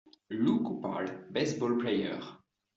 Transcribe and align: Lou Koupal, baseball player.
Lou 0.31 0.61
Koupal, 0.63 1.13
baseball 1.31 1.77
player. 1.79 2.19